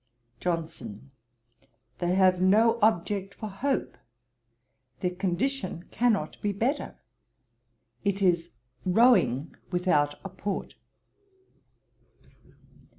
[0.39, 1.11] JOHNSON.
[1.99, 3.95] 'They have no object for hope.
[5.01, 6.97] Their condition cannot be better.
[8.03, 8.53] It is
[8.83, 10.73] rowing without a port.'